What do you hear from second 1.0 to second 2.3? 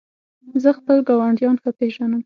ګاونډیان ښه پېژنم.